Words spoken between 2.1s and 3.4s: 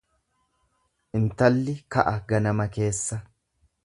ganama keessa.